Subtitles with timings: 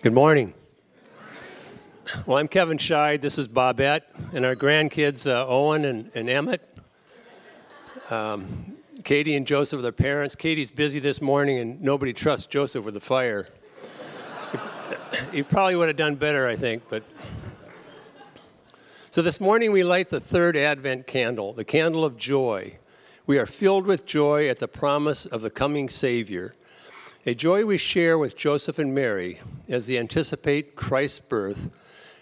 [0.00, 0.54] Good morning.
[2.24, 3.20] Well, I'm Kevin Scheid.
[3.20, 6.62] This is Bobette, and our grandkids, uh, Owen and, and Emmett.
[8.08, 10.36] Um, Katie and Joseph are their parents.
[10.36, 13.48] Katie's busy this morning, and nobody trusts Joseph with the fire.
[15.32, 17.02] he probably would have done better, I think, but.
[19.10, 22.78] So this morning we light the third Advent candle, the candle of joy.
[23.26, 26.54] We are filled with joy at the promise of the coming Savior,
[27.28, 29.38] a joy we share with Joseph and Mary
[29.68, 31.68] as they anticipate Christ's birth,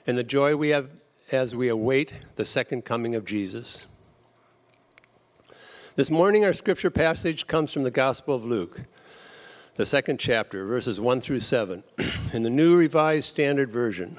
[0.04, 3.86] and the joy we have as we await the second coming of Jesus.
[5.94, 8.80] This morning, our scripture passage comes from the Gospel of Luke,
[9.76, 11.84] the second chapter, verses 1 through 7,
[12.32, 14.18] in the New Revised Standard Version.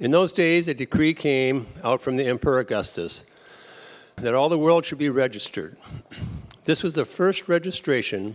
[0.00, 3.24] In those days, a decree came out from the Emperor Augustus
[4.16, 5.78] that all the world should be registered.
[6.64, 8.34] This was the first registration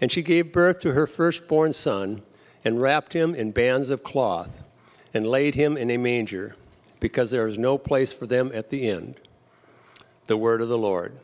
[0.00, 2.22] and she gave birth to her firstborn son,
[2.64, 4.62] and wrapped him in bands of cloth,
[5.14, 6.54] and laid him in a manger,
[7.00, 9.14] because there is no place for them at the inn.
[10.26, 11.16] The word of the Lord.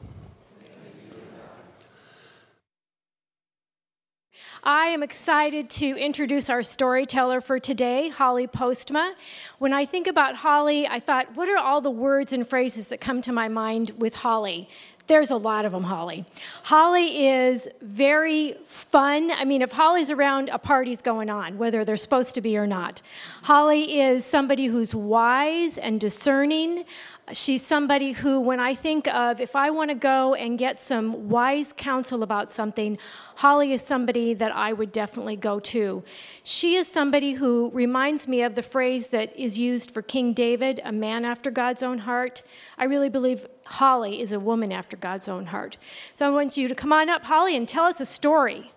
[4.66, 9.12] I am excited to introduce our storyteller for today, Holly Postma.
[9.58, 12.98] When I think about Holly, I thought, what are all the words and phrases that
[12.98, 14.70] come to my mind with Holly?
[15.06, 16.24] There's a lot of them, Holly.
[16.62, 19.30] Holly is very fun.
[19.30, 22.66] I mean, if Holly's around, a party's going on, whether they're supposed to be or
[22.66, 23.02] not.
[23.42, 26.84] Holly is somebody who's wise and discerning.
[27.32, 31.30] She's somebody who, when I think of if I want to go and get some
[31.30, 32.98] wise counsel about something,
[33.36, 36.04] Holly is somebody that I would definitely go to.
[36.42, 40.82] She is somebody who reminds me of the phrase that is used for King David,
[40.84, 42.42] a man after God's own heart.
[42.76, 45.78] I really believe Holly is a woman after God's own heart.
[46.12, 48.70] So I want you to come on up, Holly, and tell us a story.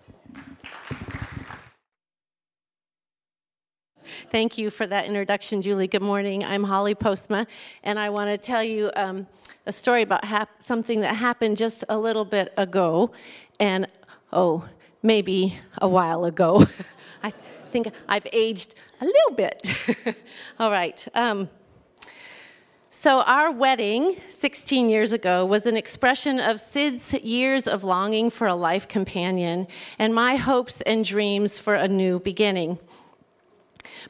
[4.30, 5.88] Thank you for that introduction, Julie.
[5.88, 6.44] Good morning.
[6.44, 7.46] I'm Holly Postma,
[7.82, 9.26] and I want to tell you um,
[9.66, 13.10] a story about hap- something that happened just a little bit ago,
[13.60, 13.86] and
[14.32, 14.68] oh,
[15.02, 16.64] maybe a while ago.
[17.22, 17.30] I
[17.70, 20.16] think I've aged a little bit.
[20.58, 21.06] All right.
[21.14, 21.48] Um,
[22.90, 28.48] so, our wedding 16 years ago was an expression of Sid's years of longing for
[28.48, 32.78] a life companion and my hopes and dreams for a new beginning.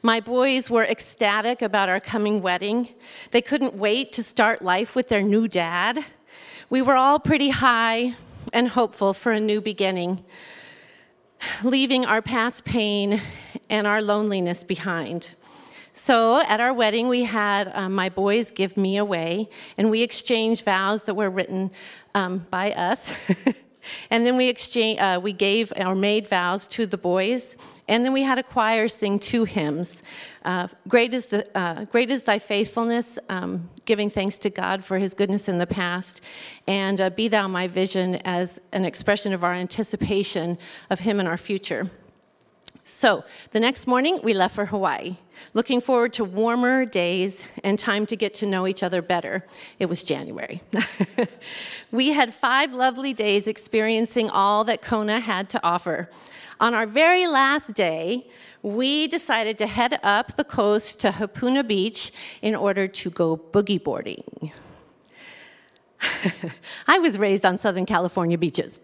[0.01, 2.87] My boys were ecstatic about our coming wedding.
[3.31, 6.05] They couldn't wait to start life with their new dad.
[6.69, 8.15] We were all pretty high
[8.53, 10.23] and hopeful for a new beginning,
[11.63, 13.21] leaving our past pain
[13.69, 15.35] and our loneliness behind.
[15.91, 20.63] So at our wedding, we had um, my boys give me away, and we exchanged
[20.63, 21.71] vows that were written
[22.15, 23.13] um, by us.
[24.09, 27.57] and then we exchanged, uh, we gave or made vows to the boys,
[27.87, 30.03] and then we had a choir sing two hymns.
[30.45, 34.97] Uh, great, is the, uh, great is thy faithfulness, um, giving thanks to God for
[34.97, 36.21] his goodness in the past,
[36.67, 40.57] and uh, be thou my vision as an expression of our anticipation
[40.89, 41.89] of him in our future.
[42.89, 45.15] So the next morning, we left for Hawaii,
[45.53, 49.45] looking forward to warmer days and time to get to know each other better.
[49.77, 50.63] It was January.
[51.91, 56.09] we had five lovely days experiencing all that Kona had to offer.
[56.59, 58.25] On our very last day,
[58.63, 62.11] we decided to head up the coast to Hapuna Beach
[62.41, 64.51] in order to go boogie boarding.
[66.87, 68.79] I was raised on Southern California beaches.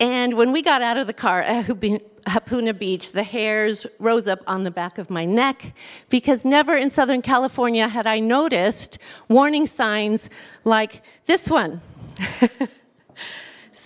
[0.00, 4.40] And when we got out of the car at Hapuna Beach, the hairs rose up
[4.46, 5.74] on the back of my neck
[6.08, 8.98] because never in Southern California had I noticed
[9.28, 10.30] warning signs
[10.64, 11.82] like this one.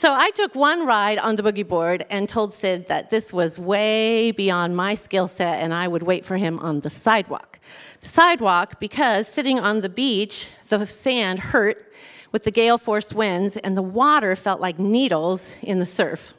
[0.05, 3.61] So I took one ride on the boogie board and told Sid that this was
[3.61, 7.61] way beyond my skill set and I would wait for him on the sidewalk.
[8.01, 11.91] The sidewalk, because sitting on the beach, the sand hurt
[12.35, 16.35] with the gale force winds and the water felt like needles in the surf.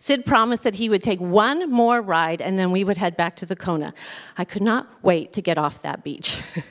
[0.00, 3.34] Sid promised that he would take one more ride and then we would head back
[3.36, 3.92] to the Kona.
[4.38, 6.40] I could not wait to get off that beach.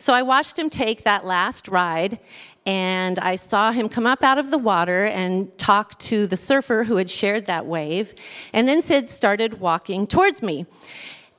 [0.00, 2.20] So I watched him take that last ride,
[2.64, 6.84] and I saw him come up out of the water and talk to the surfer
[6.84, 8.14] who had shared that wave.
[8.52, 10.66] And then Sid started walking towards me.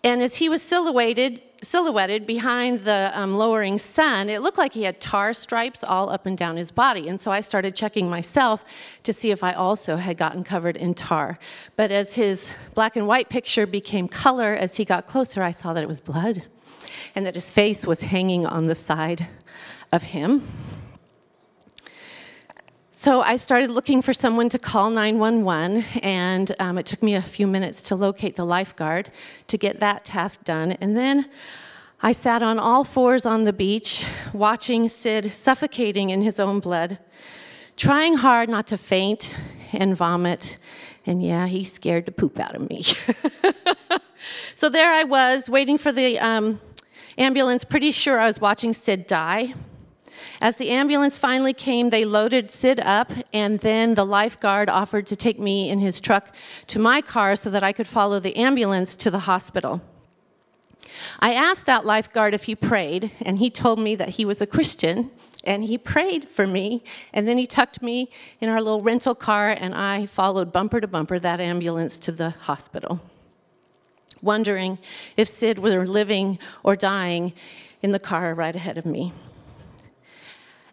[0.03, 4.83] And as he was silhouetted, silhouetted behind the um, lowering sun, it looked like he
[4.83, 7.07] had tar stripes all up and down his body.
[7.07, 8.63] And so I started checking myself
[9.03, 11.37] to see if I also had gotten covered in tar.
[11.75, 15.73] But as his black and white picture became color, as he got closer, I saw
[15.73, 16.43] that it was blood
[17.15, 19.27] and that his face was hanging on the side
[19.91, 20.47] of him.
[23.01, 27.21] So I started looking for someone to call 911, and um, it took me a
[27.21, 29.09] few minutes to locate the lifeguard
[29.47, 30.73] to get that task done.
[30.81, 31.29] And then
[32.01, 36.99] I sat on all fours on the beach, watching Sid suffocating in his own blood,
[37.77, 39.37] trying hard not to faint
[39.71, 40.57] and vomit.
[41.05, 42.83] And yeah, he scared the poop out of me.
[44.55, 46.59] so there I was, waiting for the um,
[47.17, 49.53] ambulance, pretty sure I was watching Sid die.
[50.41, 55.15] As the ambulance finally came, they loaded Sid up, and then the lifeguard offered to
[55.17, 56.33] take me in his truck
[56.67, 59.81] to my car so that I could follow the ambulance to the hospital.
[61.19, 64.47] I asked that lifeguard if he prayed, and he told me that he was a
[64.47, 65.11] Christian,
[65.43, 66.83] and he prayed for me.
[67.13, 68.09] And then he tucked me
[68.39, 72.29] in our little rental car, and I followed bumper to bumper that ambulance to the
[72.29, 73.01] hospital,
[74.21, 74.79] wondering
[75.17, 77.33] if Sid were living or dying
[77.81, 79.11] in the car right ahead of me.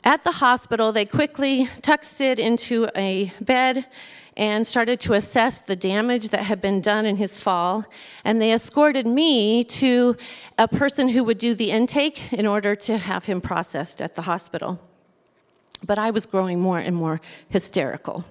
[0.06, 3.86] At the hospital, they quickly tucked Sid into a bed
[4.36, 7.84] and started to assess the damage that had been done in his fall.
[8.24, 10.16] And they escorted me to
[10.58, 14.22] a person who would do the intake in order to have him processed at the
[14.22, 14.78] hospital.
[15.84, 18.24] But I was growing more and more hysterical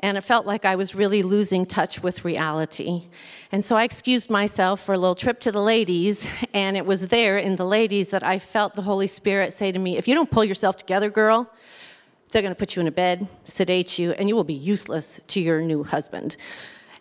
[0.00, 3.04] and it felt like I was really losing touch with reality.
[3.52, 7.08] And so I excused myself for a little trip to the ladies, and it was
[7.08, 10.14] there in the ladies that I felt the Holy Spirit say to me, If you
[10.14, 11.50] don't pull yourself together, girl,
[12.30, 15.20] they're going to put you in a bed, sedate you, and you will be useless
[15.28, 16.36] to your new husband.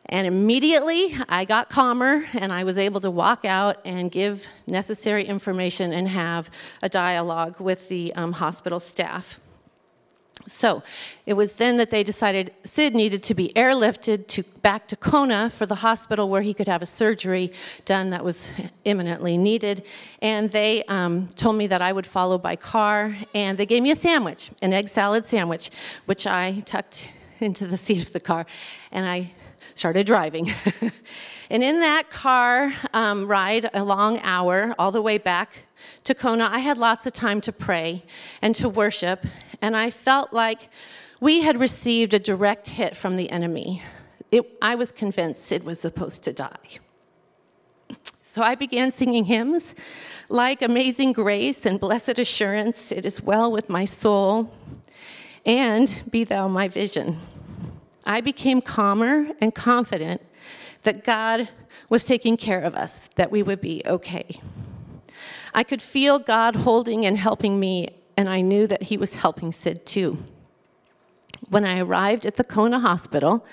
[0.08, 5.26] And immediately I got calmer and I was able to walk out and give necessary
[5.26, 6.52] information and have
[6.84, 9.40] a dialogue with the um, hospital staff.
[10.48, 10.84] So
[11.26, 15.50] it was then that they decided Sid needed to be airlifted to, back to Kona
[15.50, 17.52] for the hospital where he could have a surgery
[17.86, 18.52] done that was
[18.84, 19.84] imminently needed.
[20.22, 23.92] And they um, told me that I would follow by car, and they gave me
[23.92, 25.72] a sandwich, an egg salad sandwich,
[26.06, 28.46] which I tucked into the seat of the car,
[28.92, 29.32] and I
[29.74, 30.52] started driving.
[31.50, 35.66] and in that car um, ride, a long hour, all the way back
[36.04, 38.04] to Kona, I had lots of time to pray
[38.42, 39.26] and to worship
[39.62, 40.70] and I felt like
[41.20, 43.82] we had received a direct hit from the enemy.
[44.32, 46.80] It, I was convinced Sid was supposed to die.
[48.20, 49.76] So I began singing hymns
[50.30, 54.54] like Amazing Grace and Blessed Assurance, It is Well with My Soul,
[55.46, 57.20] and Be Thou My Vision.
[58.06, 60.22] I became calmer and confident
[60.84, 61.50] that God
[61.90, 64.40] was taking care of us, that we would be okay.
[65.54, 69.52] I could feel God holding and helping me and I knew that he was helping
[69.52, 70.18] Sid too.
[71.50, 73.46] When I arrived at the Kona hospital,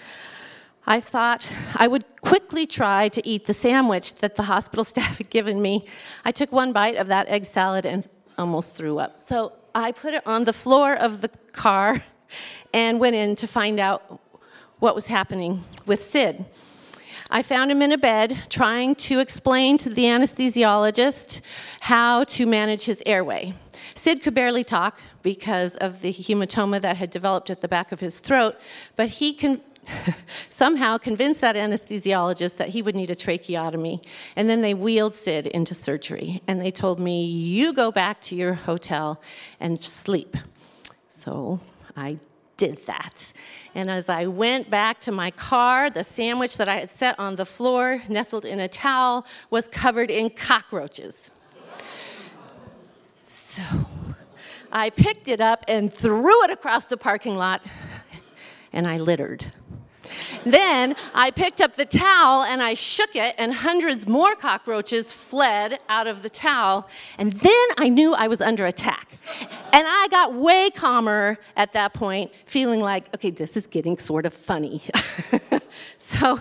[0.87, 5.31] I thought I would quickly try to eat the sandwich that the hospital staff had
[5.31, 5.87] given me.
[6.25, 8.09] I took one bite of that egg salad and
[8.39, 9.19] almost threw up.
[9.19, 12.03] So I put it on the floor of the car
[12.73, 14.21] and went in to find out
[14.83, 16.45] what was happening with Sid.
[17.31, 21.41] I found him in a bed trying to explain to the anesthesiologist
[21.83, 23.55] how to manage his airway.
[23.95, 28.01] Sid could barely talk because of the hematoma that had developed at the back of
[28.01, 28.57] his throat,
[28.97, 29.61] but he can
[30.49, 34.03] somehow convinced that anesthesiologist that he would need a tracheotomy.
[34.35, 36.43] And then they wheeled Sid into surgery.
[36.49, 39.23] And they told me, You go back to your hotel
[39.61, 40.37] and sleep.
[41.09, 41.61] So
[41.97, 42.19] I
[42.63, 43.33] did that.
[43.75, 47.35] And as I went back to my car, the sandwich that I had set on
[47.35, 51.33] the floor, nestled in a towel, was covered in cockroaches.
[53.23, 53.63] So
[54.71, 57.63] I picked it up and threw it across the parking lot,
[58.73, 59.45] and I littered.
[60.45, 65.79] Then I picked up the towel and I shook it, and hundreds more cockroaches fled
[65.89, 66.89] out of the towel.
[67.19, 69.19] And then I knew I was under attack.
[69.73, 74.27] And I got way calmer at that point, feeling like, okay, this is getting sort
[74.27, 74.83] of funny.
[75.97, 76.41] so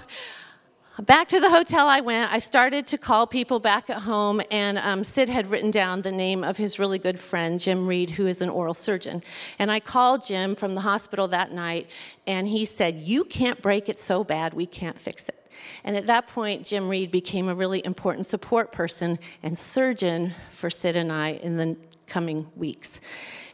[1.00, 2.31] back to the hotel I went.
[2.31, 6.12] I started to call people back at home, and um, Sid had written down the
[6.12, 9.21] name of his really good friend, Jim Reed, who is an oral surgeon.
[9.57, 11.89] And I called Jim from the hospital that night,
[12.27, 15.38] and he said, You can't break it so bad, we can't fix it.
[15.83, 20.69] And at that point, Jim Reed became a really important support person and surgeon for
[20.69, 23.00] Sid and I in the coming weeks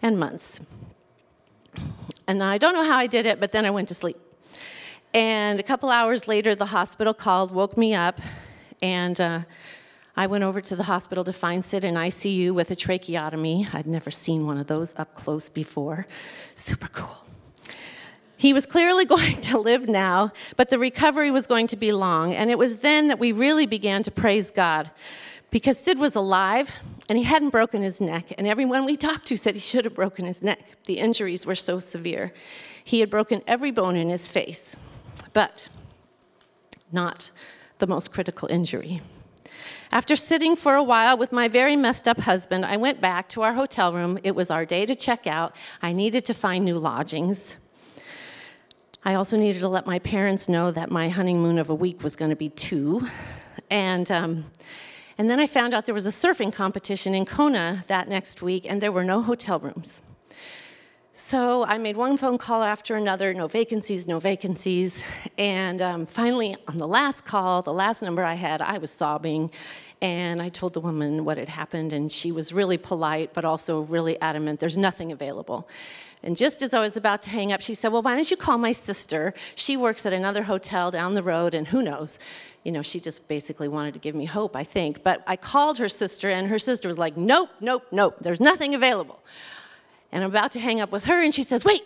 [0.02, 0.60] and months.
[2.28, 4.18] And I don't know how I did it, but then I went to sleep.
[5.18, 8.22] And a couple hours later, the hospital called, woke me up,
[8.84, 9.40] and uh,
[10.16, 13.66] I went over to the hospital to find Sid in ICU with a tracheotomy.
[13.74, 16.06] I'd never seen one of those up close before.
[16.54, 17.26] Super cool.
[18.38, 22.36] He was clearly going to live now, but the recovery was going to be long.
[22.36, 24.92] And it was then that we really began to praise God
[25.50, 26.78] because Sid was alive
[27.10, 28.34] and he hadn't broken his neck.
[28.38, 30.60] And everyone we talked to said he should have broken his neck.
[30.86, 32.34] The injuries were so severe.
[32.84, 34.76] He had broken every bone in his face,
[35.38, 35.70] but
[36.92, 37.30] not
[37.78, 39.02] the most critical injury.
[39.92, 43.44] After sitting for a while with my very messed up husband, I went back to
[43.44, 44.18] our hotel room.
[44.24, 45.56] It was our day to check out.
[45.80, 47.58] I needed to find new lodgings.
[49.06, 52.16] I also needed to let my parents know that my honeymoon of a week was
[52.16, 53.08] going to be two.
[53.70, 54.46] And, um,
[55.20, 58.66] and then I found out there was a surfing competition in Kona that next week,
[58.68, 60.02] and there were no hotel rooms.
[61.20, 65.04] So I made one phone call after another, no vacancies, no vacancies.
[65.40, 69.50] And um, finally, on the last call, the last number I had, I was sobbing.
[70.00, 73.82] And I told the woman what had happened, and she was really polite, but also
[73.82, 75.68] really adamant there's nothing available.
[76.22, 78.38] And just as I was about to hang up, she said, Well, why don't you
[78.38, 79.34] call my sister?
[79.56, 82.20] She works at another hotel down the road, and who knows?
[82.64, 85.02] You know, she just basically wanted to give me hope, I think.
[85.02, 88.76] But I called her sister, and her sister was like, Nope, nope, nope, there's nothing
[88.76, 89.20] available.
[90.12, 91.82] And I'm about to hang up with her, and she says, Wait,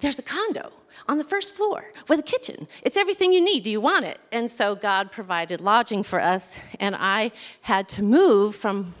[0.00, 0.72] there's a condo
[1.08, 2.68] on the first floor with a kitchen.
[2.82, 3.64] It's everything you need.
[3.64, 4.18] Do you want it?
[4.30, 7.32] And so God provided lodging for us, and I
[7.62, 8.94] had to move from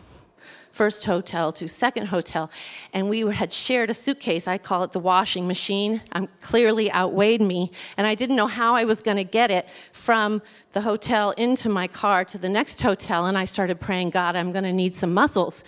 [0.72, 2.50] first hotel to second hotel,
[2.92, 4.48] and we had shared a suitcase.
[4.48, 6.00] I call it the washing machine.
[6.12, 9.68] Um, clearly outweighed me, and I didn't know how I was going to get it
[9.92, 13.26] from the hotel into my car to the next hotel.
[13.26, 15.62] And I started praying, God, I'm going to need some muscles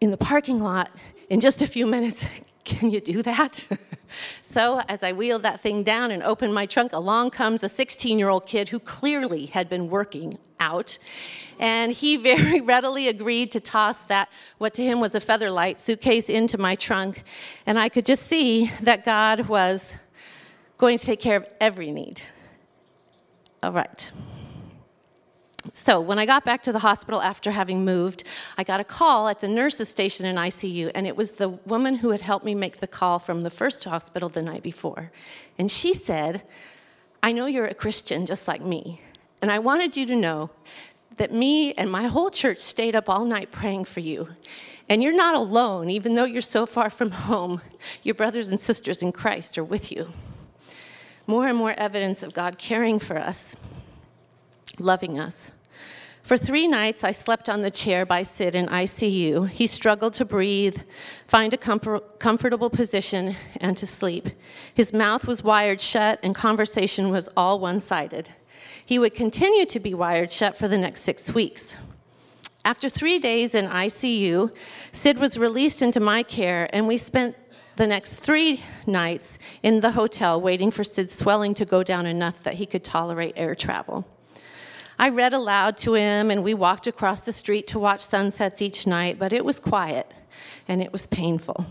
[0.00, 0.90] in the parking lot
[1.28, 2.28] in just a few minutes.
[2.64, 3.66] Can you do that?
[4.42, 8.18] so, as I wheeled that thing down and opened my trunk, along comes a 16
[8.18, 10.98] year old kid who clearly had been working out.
[11.58, 16.28] And he very readily agreed to toss that, what to him was a featherlight suitcase,
[16.28, 17.24] into my trunk.
[17.64, 19.96] And I could just see that God was
[20.76, 22.20] going to take care of every need.
[23.62, 24.10] All right.
[25.78, 28.24] So, when I got back to the hospital after having moved,
[28.58, 31.94] I got a call at the nurse's station in ICU, and it was the woman
[31.94, 35.12] who had helped me make the call from the first hospital the night before.
[35.56, 36.42] And she said,
[37.22, 39.00] I know you're a Christian just like me,
[39.40, 40.50] and I wanted you to know
[41.14, 44.28] that me and my whole church stayed up all night praying for you.
[44.88, 47.60] And you're not alone, even though you're so far from home.
[48.02, 50.08] Your brothers and sisters in Christ are with you.
[51.28, 53.54] More and more evidence of God caring for us,
[54.80, 55.52] loving us.
[56.28, 59.48] For three nights, I slept on the chair by Sid in ICU.
[59.48, 60.78] He struggled to breathe,
[61.26, 64.28] find a comfortable position, and to sleep.
[64.74, 68.28] His mouth was wired shut, and conversation was all one sided.
[68.84, 71.78] He would continue to be wired shut for the next six weeks.
[72.62, 74.54] After three days in ICU,
[74.92, 77.36] Sid was released into my care, and we spent
[77.76, 82.42] the next three nights in the hotel waiting for Sid's swelling to go down enough
[82.42, 84.04] that he could tolerate air travel.
[84.98, 88.86] I read aloud to him, and we walked across the street to watch sunsets each
[88.86, 90.12] night, but it was quiet
[90.66, 91.66] and it was painful.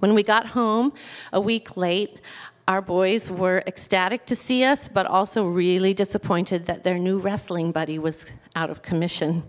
[0.00, 0.92] When we got home
[1.32, 2.20] a week late,
[2.66, 7.72] our boys were ecstatic to see us, but also really disappointed that their new wrestling
[7.72, 9.42] buddy was out of commission.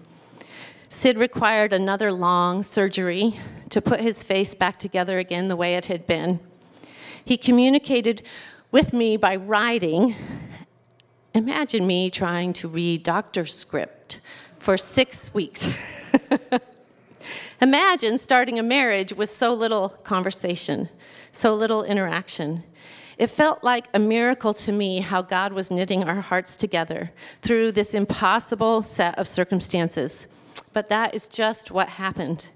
[0.88, 5.88] Sid required another long surgery to put his face back together again the way it
[5.88, 6.40] had been.
[7.26, 8.24] He communicated
[8.72, 10.16] with me by writing
[11.36, 14.20] Imagine me trying to read doctor's script
[14.58, 15.72] for six weeks.
[17.62, 20.90] Imagine starting a marriage with so little conversation,
[21.32, 22.64] so little interaction.
[23.20, 27.74] It felt like a miracle to me how God was knitting our hearts together through
[27.74, 30.30] this impossible set of circumstances.
[30.74, 32.48] But that is just what happened.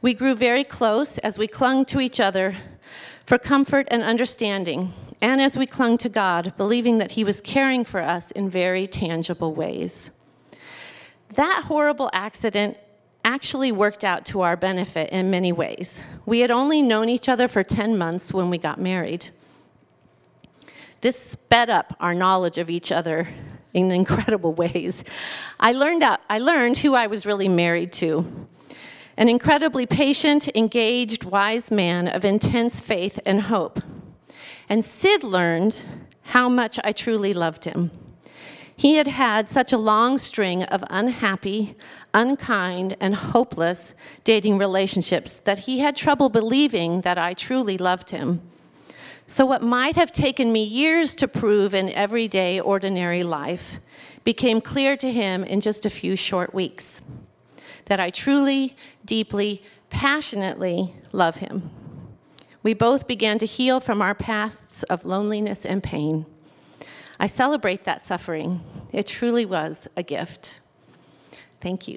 [0.00, 2.56] We grew very close as we clung to each other
[3.26, 7.84] for comfort and understanding, and as we clung to God, believing that He was caring
[7.84, 10.10] for us in very tangible ways.
[11.34, 12.76] That horrible accident
[13.24, 16.00] actually worked out to our benefit in many ways.
[16.24, 19.28] We had only known each other for 10 months when we got married.
[21.00, 23.28] This sped up our knowledge of each other
[23.74, 25.04] in incredible ways.
[25.60, 28.46] I learned, out, I learned who I was really married to
[29.16, 33.80] an incredibly patient, engaged, wise man of intense faith and hope.
[34.68, 35.80] And Sid learned
[36.22, 37.90] how much I truly loved him.
[38.76, 41.74] He had had such a long string of unhappy,
[42.14, 48.40] unkind, and hopeless dating relationships that he had trouble believing that I truly loved him.
[49.26, 53.80] So, what might have taken me years to prove in everyday, ordinary life
[54.22, 57.02] became clear to him in just a few short weeks
[57.86, 61.70] that I truly, deeply, passionately love him.
[62.62, 66.26] We both began to heal from our pasts of loneliness and pain.
[67.20, 68.60] I celebrate that suffering.
[68.92, 70.60] It truly was a gift.
[71.60, 71.96] Thank you.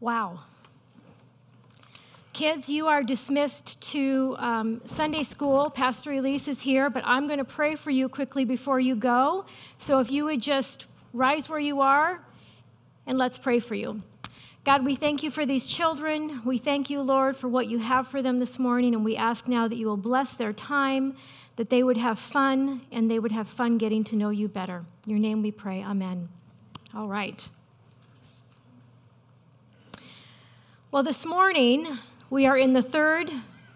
[0.00, 0.40] Wow.
[2.36, 5.70] Kids, you are dismissed to um, Sunday school.
[5.70, 9.46] Pastor Elise is here, but I'm going to pray for you quickly before you go.
[9.78, 12.20] So if you would just rise where you are,
[13.06, 14.02] and let's pray for you.
[14.64, 16.42] God, we thank you for these children.
[16.44, 18.94] We thank you, Lord, for what you have for them this morning.
[18.94, 21.16] And we ask now that you will bless their time,
[21.56, 24.84] that they would have fun, and they would have fun getting to know you better.
[25.06, 25.82] In your name we pray.
[25.82, 26.28] Amen.
[26.94, 27.48] All right.
[30.90, 31.98] Well, this morning,
[32.30, 33.30] we are in the third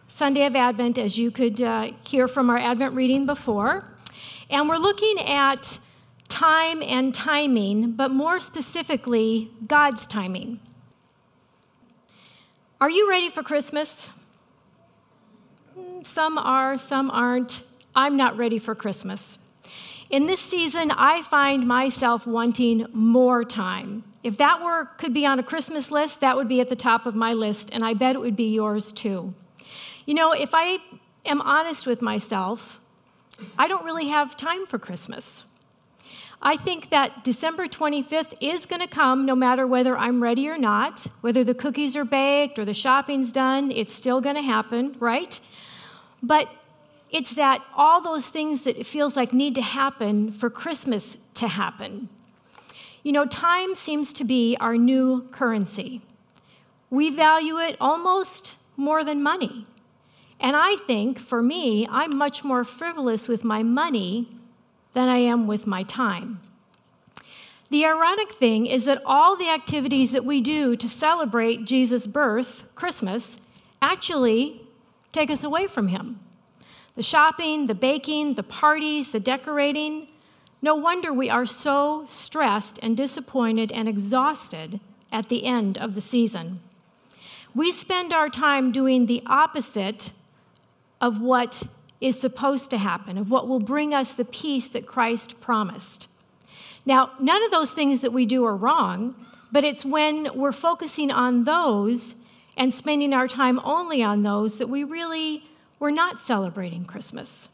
[0.09, 3.89] Sunday of Advent, as you could uh, hear from our Advent reading before.
[4.49, 5.79] And we're looking at
[6.29, 10.59] time and timing, but more specifically, God's timing.
[12.81, 14.11] Are you ready for Christmas?
[16.03, 17.63] Some are, some aren't.
[17.95, 19.39] I'm not ready for Christmas.
[20.11, 24.03] In this season, I find myself wanting more time.
[24.25, 27.07] If that were could be on a Christmas list, that would be at the top
[27.07, 29.33] of my list, and I bet it would be yours too.
[30.07, 30.79] You know, if I
[31.25, 32.81] am honest with myself,
[33.57, 35.45] I don't really have time for Christmas.
[36.43, 40.59] I think that December 25th is going to come no matter whether I'm ready or
[40.59, 44.97] not, whether the cookies are baked or the shopping's done, it's still going to happen,
[44.99, 45.39] right?
[46.21, 46.49] But
[47.11, 51.49] it's that all those things that it feels like need to happen for Christmas to
[51.49, 52.09] happen.
[53.03, 56.03] You know, time seems to be our new currency.
[56.91, 59.67] We value it almost more than money.
[60.39, 64.29] And I think for me, I'm much more frivolous with my money
[64.93, 66.41] than I am with my time.
[67.71, 72.65] The ironic thing is that all the activities that we do to celebrate Jesus' birth,
[72.75, 73.37] Christmas,
[73.81, 74.67] actually
[75.13, 76.19] take us away from him.
[77.01, 80.09] The shopping, the baking, the parties, the decorating.
[80.61, 86.03] No wonder we are so stressed and disappointed and exhausted at the end of the
[86.03, 86.61] season.
[87.55, 90.13] We spend our time doing the opposite
[91.01, 91.63] of what
[92.03, 96.07] is supposed to happen, of what will bring us the peace that Christ promised.
[96.85, 99.15] Now, none of those things that we do are wrong,
[99.51, 102.15] but it's when we're focusing on those
[102.59, 105.45] and spending our time only on those that we really
[105.81, 107.49] we're not celebrating Christmas.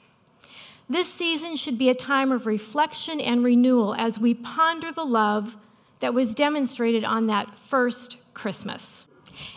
[0.89, 5.57] This season should be a time of reflection and renewal as we ponder the love
[6.01, 9.07] that was demonstrated on that first Christmas.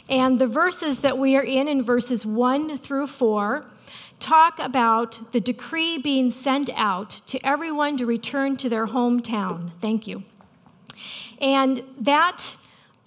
[0.07, 3.69] And the verses that we are in, in verses 1 through 4,
[4.19, 9.71] talk about the decree being sent out to everyone to return to their hometown.
[9.81, 10.23] Thank you.
[11.39, 12.55] And that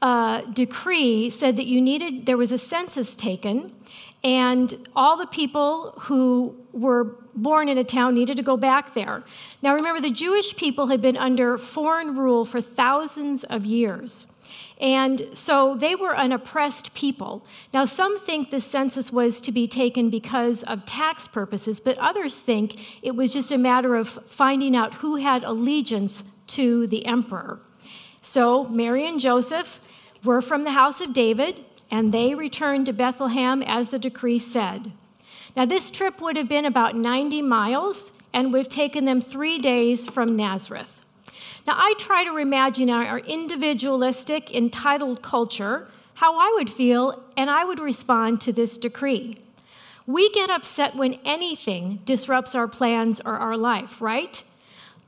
[0.00, 3.72] uh, decree said that you needed, there was a census taken,
[4.24, 7.04] and all the people who were
[7.34, 9.22] born in a town needed to go back there.
[9.62, 14.26] Now remember, the Jewish people had been under foreign rule for thousands of years.
[14.80, 17.46] And so they were an oppressed people.
[17.72, 22.38] Now, some think the census was to be taken because of tax purposes, but others
[22.38, 27.60] think it was just a matter of finding out who had allegiance to the emperor.
[28.22, 29.80] So, Mary and Joseph
[30.24, 34.90] were from the house of David, and they returned to Bethlehem as the decree said.
[35.54, 40.06] Now, this trip would have been about 90 miles, and have taken them three days
[40.06, 41.02] from Nazareth.
[41.66, 47.64] Now, I try to imagine our individualistic, entitled culture, how I would feel, and I
[47.64, 49.36] would respond to this decree.
[50.06, 54.42] We get upset when anything disrupts our plans or our life, right?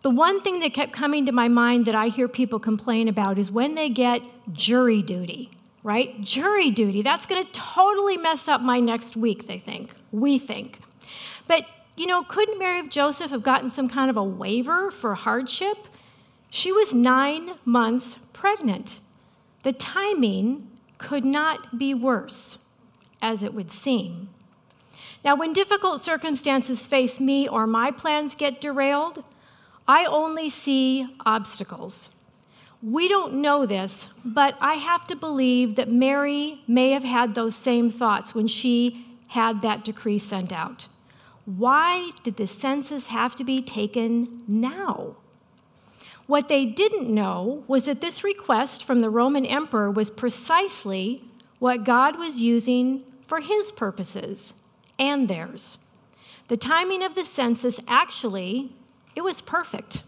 [0.03, 3.39] The one thing that kept coming to my mind that I hear people complain about
[3.39, 4.21] is when they get
[4.53, 5.51] jury duty,
[5.85, 6.21] right?
[6.23, 9.95] Jury duty, that's going to totally mess up my next week, they think.
[10.11, 10.81] We think.
[11.47, 15.15] But, you know, couldn't Mary of Joseph have gotten some kind of a waiver for
[15.15, 15.87] hardship?
[16.51, 18.99] She was nine months pregnant.
[19.63, 22.59] The timing could not be worse,
[23.21, 24.31] as it would seem.
[25.23, 29.23] Now, when difficult circumstances face me or my plans get derailed,
[29.87, 32.09] I only see obstacles.
[32.85, 37.57] We don't know this, but I have to believe that Mary may have had those
[37.57, 40.89] same thoughts when she had that decree sent out.
[41.47, 45.17] Why did the census have to be taken now?
[46.27, 51.25] What they didn't know was that this request from the Roman emperor was precisely
[51.59, 54.53] what God was using for his purposes
[54.99, 55.79] and theirs.
[56.49, 58.77] The timing of the census actually
[59.17, 60.03] it was perfect.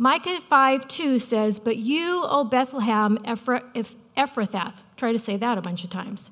[0.00, 5.82] Micah 5 2 says, But you, O Bethlehem Ephrathah, try to say that a bunch
[5.82, 6.30] of times,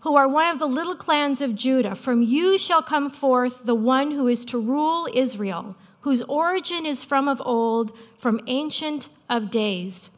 [0.00, 3.74] who are one of the little clans of Judah, from you shall come forth the
[3.74, 9.50] one who is to rule Israel, whose origin is from of old, from ancient of
[9.50, 10.10] days.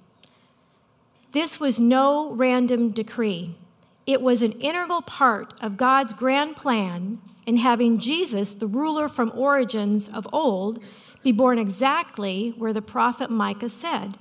[1.30, 3.54] This was no random decree.
[4.06, 9.32] It was an integral part of God's grand plan in having Jesus, the ruler from
[9.34, 10.82] origins of old,
[11.22, 14.18] be born exactly where the prophet Micah said.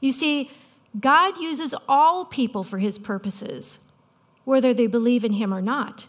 [0.00, 0.50] You see,
[0.98, 3.78] God uses all people for his purposes,
[4.44, 6.08] whether they believe in him or not.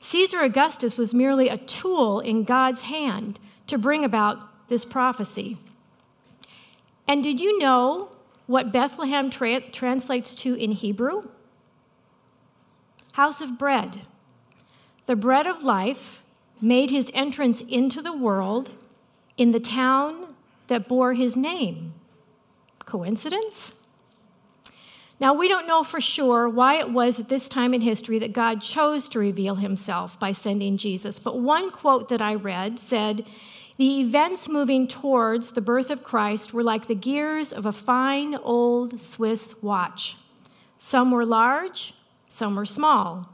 [0.00, 5.58] Caesar Augustus was merely a tool in God's hand to bring about this prophecy.
[7.08, 8.10] And did you know
[8.46, 11.22] what Bethlehem tra- translates to in Hebrew?
[13.12, 14.02] House of bread.
[15.06, 16.20] The bread of life
[16.60, 18.72] made his entrance into the world
[19.36, 20.34] in the town
[20.68, 21.94] that bore his name.
[22.84, 23.72] Coincidence?
[25.20, 28.32] Now, we don't know for sure why it was at this time in history that
[28.32, 33.26] God chose to reveal himself by sending Jesus, but one quote that I read said,
[33.76, 38.34] The events moving towards the birth of Christ were like the gears of a fine
[38.34, 40.16] old Swiss watch.
[40.78, 41.94] Some were large,
[42.26, 43.30] some were small,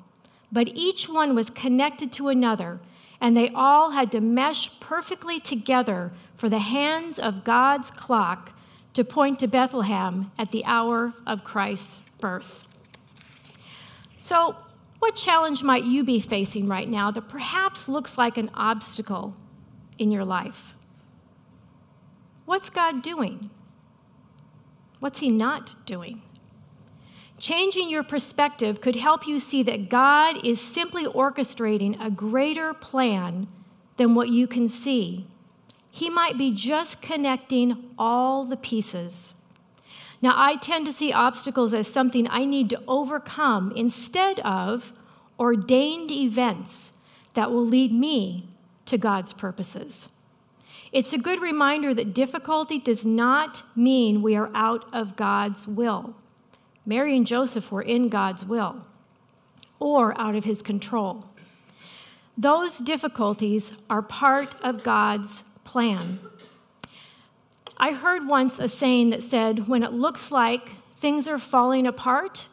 [0.52, 2.78] but each one was connected to another
[3.20, 8.52] and they all had to mesh perfectly together for the hands of God's clock
[8.94, 12.66] to point to Bethlehem at the hour of Christ's birth.
[14.16, 14.56] So,
[14.98, 19.34] what challenge might you be facing right now that perhaps looks like an obstacle
[19.98, 20.74] in your life?
[22.44, 23.50] What's God doing?
[24.98, 26.22] What's He not doing?
[27.40, 33.48] Changing your perspective could help you see that God is simply orchestrating a greater plan
[33.96, 35.26] than what you can see.
[35.90, 39.34] He might be just connecting all the pieces.
[40.20, 44.92] Now, I tend to see obstacles as something I need to overcome instead of
[45.38, 46.92] ordained events
[47.32, 48.50] that will lead me
[48.84, 50.10] to God's purposes.
[50.92, 56.14] It's a good reminder that difficulty does not mean we are out of God's will.
[56.90, 58.84] Mary and Joseph were in God's will
[59.78, 61.24] or out of his control.
[62.36, 66.18] Those difficulties are part of God's plan.
[67.76, 72.48] I heard once a saying that said, when it looks like things are falling apart,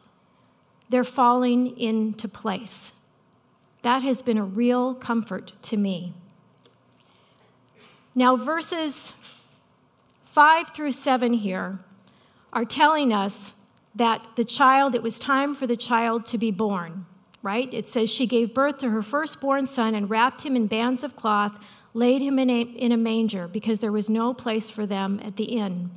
[0.87, 2.93] they're falling into place.
[3.81, 6.13] That has been a real comfort to me.
[8.13, 9.13] Now, verses
[10.25, 11.79] 5 through 7 here
[12.53, 13.53] are telling us
[13.97, 17.05] that the child, it was time for the child to be born,
[17.41, 17.73] right?
[17.73, 21.15] It says she gave birth to her firstborn son and wrapped him in bands of
[21.15, 21.57] cloth,
[21.93, 25.35] laid him in a, in a manger because there was no place for them at
[25.35, 25.89] the inn.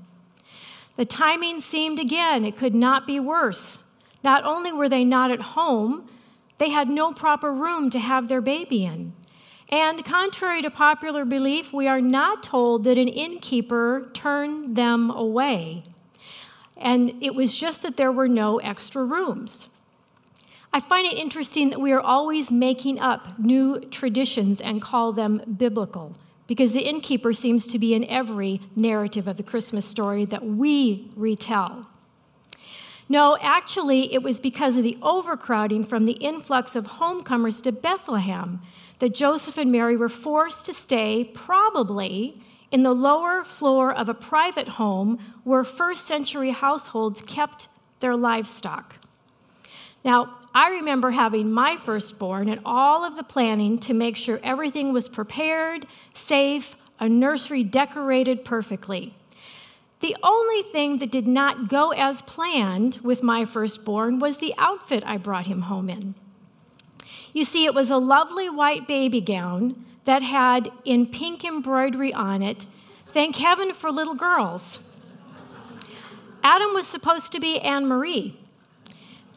[0.96, 3.78] The timing seemed again, it could not be worse.
[4.24, 6.08] Not only were they not at home,
[6.56, 9.12] they had no proper room to have their baby in.
[9.68, 15.84] And contrary to popular belief, we are not told that an innkeeper turned them away
[16.80, 19.68] and it was just that there were no extra rooms.
[20.72, 25.56] I find it interesting that we are always making up new traditions and call them
[25.58, 26.16] biblical,
[26.46, 31.10] because the innkeeper seems to be in every narrative of the Christmas story that we
[31.16, 31.88] retell.
[33.08, 38.60] No, actually, it was because of the overcrowding from the influx of homecomers to Bethlehem
[39.00, 42.40] that Joseph and Mary were forced to stay, probably
[42.70, 47.68] in the lower floor of a private home where first century households kept
[48.00, 48.96] their livestock.
[50.04, 54.92] Now, I remember having my firstborn and all of the planning to make sure everything
[54.92, 59.14] was prepared, safe, a nursery decorated perfectly.
[60.00, 65.02] The only thing that did not go as planned with my firstborn was the outfit
[65.06, 66.14] I brought him home in.
[67.33, 72.42] You see, it was a lovely white baby gown that had in pink embroidery on
[72.42, 72.66] it,
[73.12, 74.78] Thank heaven for little girls.
[76.44, 78.38] Adam was supposed to be Anne Marie.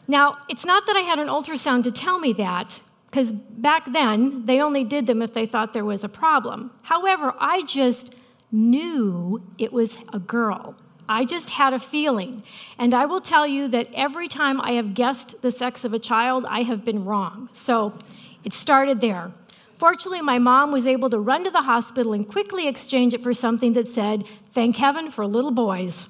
[0.06, 4.46] Now, it's not that I had an ultrasound to tell me that, because back then
[4.46, 6.70] they only did them if they thought there was a problem.
[6.84, 8.14] However, I just
[8.52, 10.76] knew it was a girl.
[11.08, 12.44] I just had a feeling.
[12.78, 15.98] And I will tell you that every time I have guessed the sex of a
[15.98, 17.48] child, I have been wrong.
[17.52, 17.98] So
[18.44, 19.32] it started there.
[19.84, 23.34] Fortunately, my mom was able to run to the hospital and quickly exchange it for
[23.34, 26.06] something that said, Thank heaven for little boys.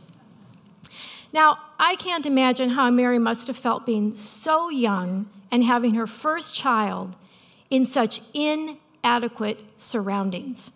[1.32, 6.06] Now, I can't imagine how Mary must have felt being so young and having her
[6.06, 7.16] first child
[7.68, 10.70] in such inadequate surroundings.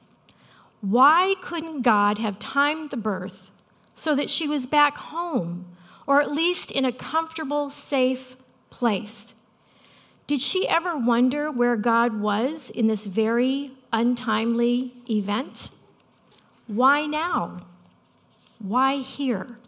[0.80, 3.52] Why couldn't God have timed the birth
[3.94, 5.66] so that she was back home,
[6.04, 8.36] or at least in a comfortable, safe
[8.70, 9.34] place?
[10.28, 15.70] Did she ever wonder where God was in this very untimely event?
[16.66, 17.64] Why now?
[18.58, 19.58] Why here?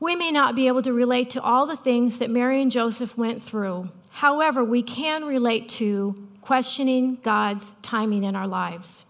[0.00, 3.16] We may not be able to relate to all the things that Mary and Joseph
[3.16, 3.88] went through.
[4.10, 9.06] However, we can relate to questioning God's timing in our lives.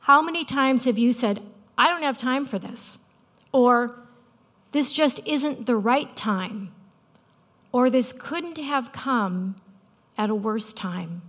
[0.00, 1.42] How many times have you said,
[1.76, 2.98] I don't have time for this?
[3.52, 3.98] Or,
[4.72, 6.72] this just isn't the right time?
[7.76, 9.54] Or, this couldn't have come
[10.16, 11.20] at a worse time?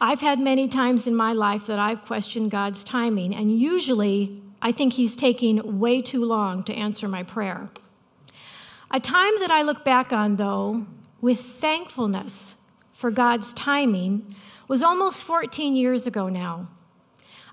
[0.00, 4.70] I've had many times in my life that I've questioned God's timing, and usually I
[4.70, 7.70] think He's taking way too long to answer my prayer.
[8.92, 10.86] A time that I look back on, though,
[11.20, 12.54] with thankfulness
[12.92, 14.24] for God's timing
[14.68, 16.68] was almost 14 years ago now.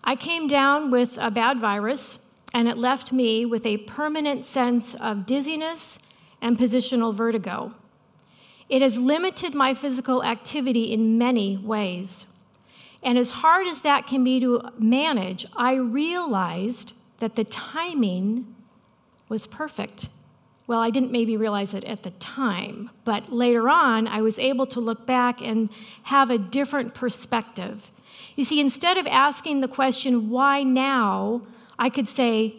[0.03, 2.19] I came down with a bad virus,
[2.53, 5.97] and it left me with a permanent sense of dizziness
[6.41, 7.73] and positional vertigo.
[8.69, 12.25] It has limited my physical activity in many ways.
[13.03, 18.55] And as hard as that can be to manage, I realized that the timing
[19.27, 20.09] was perfect.
[20.67, 24.65] Well, I didn't maybe realize it at the time, but later on, I was able
[24.67, 25.69] to look back and
[26.03, 27.91] have a different perspective.
[28.35, 31.41] You see, instead of asking the question, why now,
[31.77, 32.55] I could say,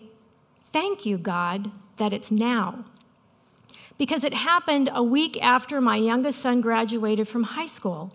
[0.73, 2.85] thank you, God, that it's now.
[4.03, 8.13] Because it happened a week after my youngest son graduated from high school.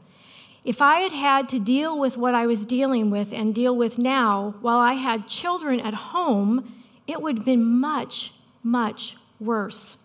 [0.65, 3.97] If I had had to deal with what I was dealing with and deal with
[3.97, 6.73] now while I had children at home,
[7.07, 9.95] it would have been much, much worse.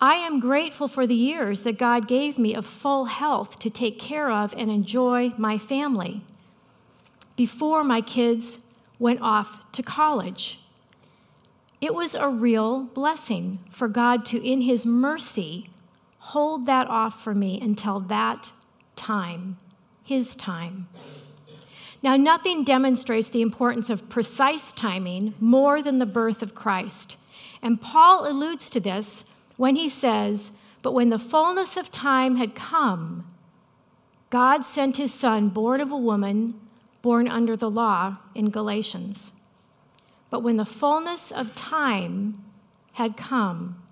[0.00, 3.96] I am grateful for the years that God gave me of full health to take
[3.96, 6.24] care of and enjoy my family
[7.36, 8.58] before my kids
[8.98, 10.58] went off to college.
[11.80, 15.66] It was a real blessing for God to, in His mercy,
[16.18, 18.52] hold that off for me until that
[18.96, 19.56] time,
[20.04, 20.88] His time.
[22.02, 27.16] Now, nothing demonstrates the importance of precise timing more than the birth of Christ.
[27.62, 29.24] And Paul alludes to this
[29.56, 33.26] when he says, But when the fullness of time had come,
[34.30, 36.58] God sent his son, born of a woman,
[37.02, 39.32] born under the law in Galatians.
[40.30, 42.42] But when the fullness of time
[42.94, 43.82] had come,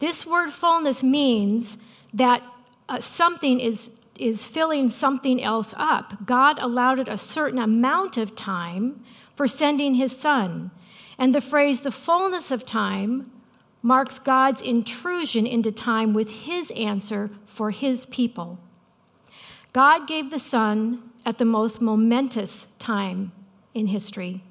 [0.00, 1.78] this word fullness means
[2.12, 2.42] that
[2.88, 6.26] uh, something is, is filling something else up.
[6.26, 9.02] God allowed it a certain amount of time
[9.36, 10.70] for sending his son.
[11.18, 13.30] And the phrase the fullness of time
[13.82, 18.58] marks God's intrusion into time with his answer for his people.
[19.74, 23.32] God gave the Son at the most momentous time
[23.74, 24.42] in history.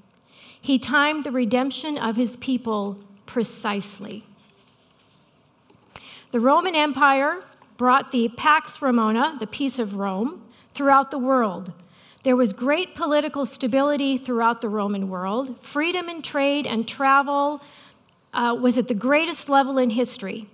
[0.63, 4.23] He timed the redemption of his people precisely.
[6.32, 7.43] The Roman Empire
[7.76, 10.41] brought the Pax Romana, the peace of Rome,
[10.73, 11.73] throughout the world.
[12.23, 15.60] There was great political stability throughout the Roman world.
[15.60, 17.62] Freedom in trade and travel
[18.34, 20.47] uh, was at the greatest level in history.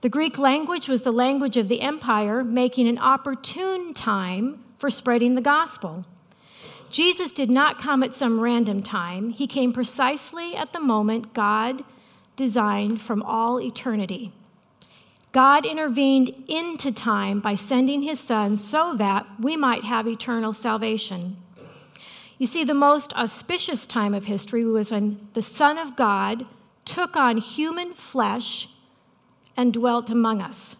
[0.00, 5.34] The Greek language was the language of the empire, making an opportune time for spreading
[5.34, 6.06] the gospel.
[6.90, 11.84] Jesus did not come at some random time, he came precisely at the moment God
[12.36, 14.32] designed from all eternity.
[15.32, 21.36] God intervened into time by sending his son so that we might have eternal salvation.
[22.38, 26.46] You see, the most auspicious time of history was when the Son of God
[26.84, 28.68] took on human flesh
[29.56, 30.74] and dwelt among us.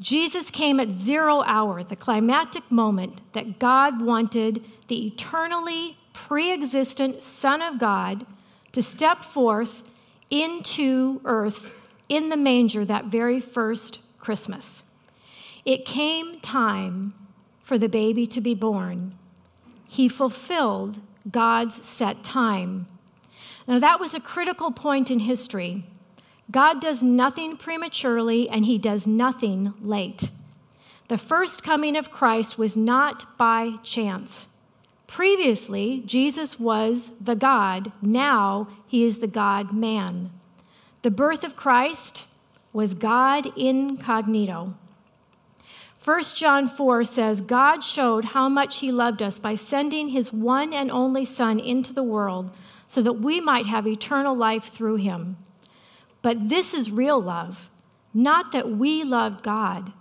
[0.00, 7.22] Jesus came at zero hour, the climactic moment that God wanted the eternally pre existent
[7.22, 8.26] Son of God
[8.72, 9.82] to step forth
[10.28, 14.82] into earth in the manger that very first Christmas.
[15.64, 17.14] It came time
[17.62, 19.16] for the baby to be born.
[19.88, 21.00] He fulfilled
[21.30, 22.86] God's set time.
[23.66, 25.84] Now, that was a critical point in history
[26.50, 30.30] God does nothing prematurely and he does nothing late.
[31.08, 34.48] The first coming of Christ was not by chance.
[35.12, 37.92] Previously, Jesus was the God.
[38.00, 40.30] Now he is the God man.
[41.02, 42.26] The birth of Christ
[42.72, 44.72] was God incognito.
[46.02, 50.72] 1 John 4 says, God showed how much he loved us by sending his one
[50.72, 52.50] and only Son into the world
[52.86, 55.36] so that we might have eternal life through him.
[56.22, 57.68] But this is real love,
[58.14, 59.92] not that we loved God,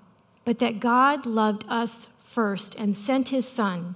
[0.45, 3.95] but that God loved us first and sent his Son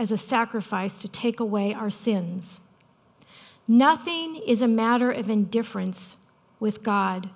[0.00, 2.58] as a sacrifice to take away our sins.
[3.68, 6.16] Nothing is a matter of indifference
[6.58, 7.28] with God.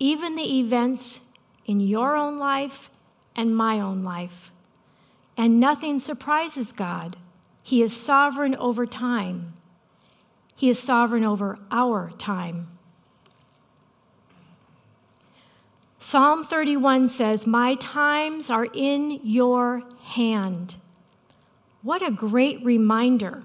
[0.00, 1.20] Even the events
[1.64, 2.90] in your own life
[3.36, 4.50] and my own life.
[5.36, 7.18] And nothing surprises God.
[7.62, 9.54] He is sovereign over time,
[10.56, 12.66] He is sovereign over our time.
[16.00, 20.76] Psalm 31 says, My times are in your hand.
[21.86, 23.44] What a great reminder.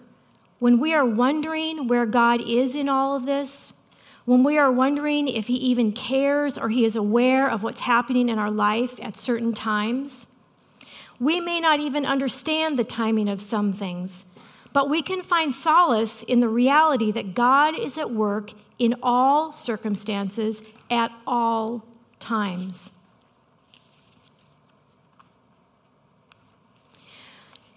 [0.57, 3.71] When we are wondering where God is in all of this,
[4.25, 8.29] when we are wondering if He even cares or He is aware of what's happening
[8.29, 10.25] in our life at certain times.
[11.19, 14.25] We may not even understand the timing of some things,
[14.73, 19.53] but we can find solace in the reality that God is at work in all
[19.53, 21.85] circumstances at all
[22.19, 22.91] times.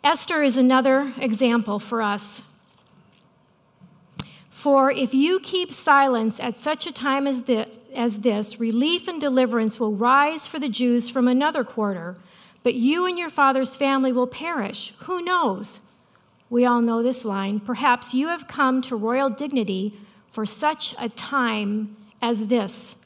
[0.05, 2.43] Esther is another example for us
[4.65, 9.21] for if you keep silence at such a time as, the, as this, relief and
[9.21, 12.17] deliverance will rise for the Jews from another quarter,
[12.63, 14.95] but you and your father's family will perish.
[15.01, 15.81] Who knows?
[16.49, 17.61] We all know this line.
[17.61, 19.99] Perhaps you have come to royal dignity
[20.31, 22.97] for such a time as this.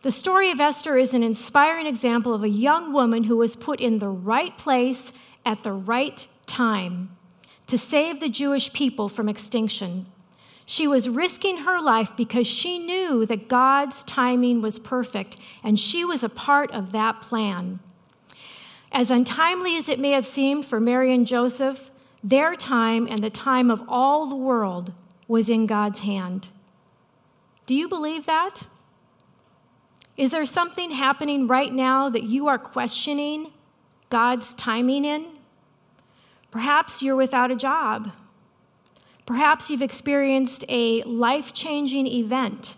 [0.00, 3.82] The story of Esther is an inspiring example of a young woman who was put
[3.82, 5.12] in the right place
[5.46, 7.16] at the right time
[7.66, 10.06] to save the Jewish people from extinction.
[10.66, 16.04] She was risking her life because she knew that God's timing was perfect, and she
[16.04, 17.78] was a part of that plan.
[18.90, 21.90] As untimely as it may have seemed for Mary and Joseph,
[22.22, 24.92] their time and the time of all the world
[25.28, 26.48] was in God's hand.
[27.66, 28.66] Do you believe that?
[30.16, 33.52] Is there something happening right now that you are questioning
[34.08, 35.35] God's timing in?
[36.56, 38.12] Perhaps you're without a job.
[39.26, 42.76] Perhaps you've experienced a life changing event.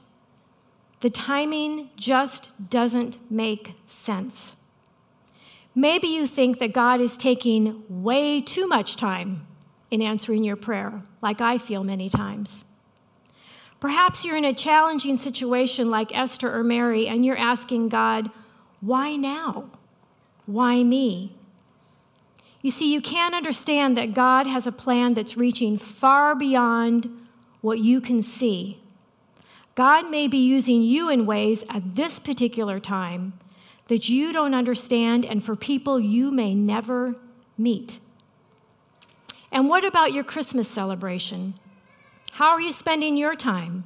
[0.98, 4.56] The timing just doesn't make sense.
[5.76, 9.46] Maybe you think that God is taking way too much time
[9.92, 12.64] in answering your prayer, like I feel many times.
[13.78, 18.32] Perhaps you're in a challenging situation like Esther or Mary, and you're asking God,
[18.80, 19.70] why now?
[20.46, 21.37] Why me?
[22.68, 27.08] You see, you can't understand that God has a plan that's reaching far beyond
[27.62, 28.78] what you can see.
[29.74, 33.32] God may be using you in ways at this particular time
[33.86, 37.14] that you don't understand and for people you may never
[37.56, 38.00] meet.
[39.50, 41.54] And what about your Christmas celebration?
[42.32, 43.84] How are you spending your time?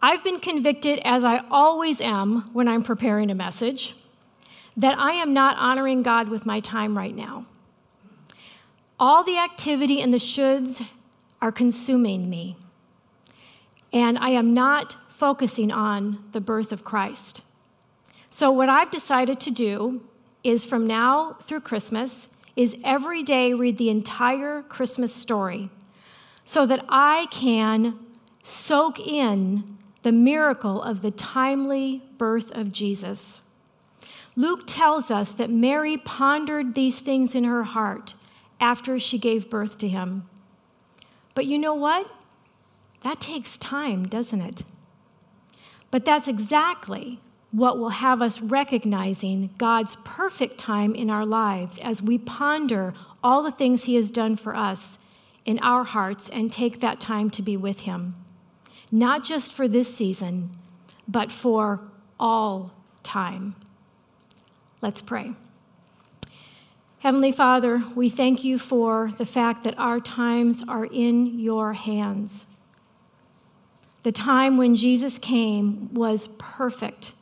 [0.00, 3.94] I've been convicted, as I always am when I'm preparing a message,
[4.76, 7.46] that I am not honoring God with my time right now.
[8.98, 10.86] All the activity and the shoulds
[11.40, 12.56] are consuming me,
[13.92, 17.42] and I am not focusing on the birth of Christ.
[18.30, 20.02] So, what I've decided to do
[20.42, 25.70] is from now through Christmas, is every day read the entire Christmas story
[26.44, 27.98] so that I can
[28.42, 33.41] soak in the miracle of the timely birth of Jesus.
[34.34, 38.14] Luke tells us that Mary pondered these things in her heart
[38.60, 40.28] after she gave birth to him.
[41.34, 42.10] But you know what?
[43.02, 44.64] That takes time, doesn't it?
[45.90, 52.00] But that's exactly what will have us recognizing God's perfect time in our lives as
[52.00, 54.98] we ponder all the things He has done for us
[55.44, 58.14] in our hearts and take that time to be with Him.
[58.90, 60.50] Not just for this season,
[61.06, 61.80] but for
[62.18, 63.54] all time.
[64.82, 65.34] Let's pray.
[66.98, 72.46] Heavenly Father, we thank you for the fact that our times are in your hands.
[74.02, 77.14] The time when Jesus came was perfect.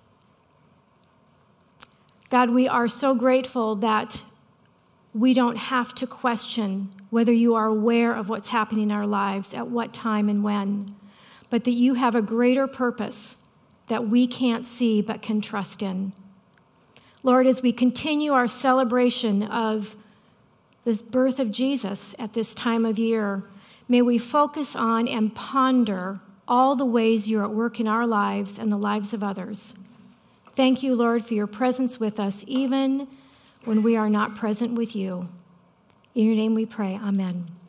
[2.31, 4.23] God, we are so grateful that
[5.13, 9.53] we don't have to question whether you are aware of what's happening in our lives,
[9.53, 10.95] at what time and when,
[11.51, 13.37] but that you have a greater purpose
[13.89, 16.13] that we can't see but can trust in.
[17.23, 19.97] Lord, as we continue our celebration of
[20.85, 23.43] this birth of Jesus at this time of year,
[23.89, 28.59] may we focus on and ponder all the ways you're at work in our lives
[28.59, 29.75] and the lives of others.
[30.55, 33.07] Thank you, Lord, for your presence with us, even
[33.65, 35.29] when we are not present with you.
[36.15, 36.99] In your name we pray.
[37.01, 37.60] Amen.